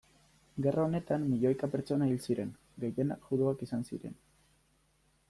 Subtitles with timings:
[0.65, 2.53] Gerra honetan milioika pertsona hil ziren,
[2.87, 4.17] gehienak juduak izan ziren.